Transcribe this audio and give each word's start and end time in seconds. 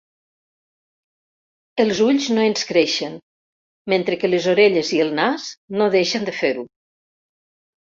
Els 1.83 2.01
ulls 2.05 2.25
no 2.37 2.45
ens 2.53 2.65
creixen, 2.71 3.19
mentre 3.95 4.19
que 4.25 4.33
les 4.33 4.49
orelles 4.55 4.91
i 4.99 5.05
el 5.07 5.15
nas 5.23 5.47
no 5.79 5.93
deixen 5.99 6.29
de 6.33 6.37
fer-ho. 6.43 6.69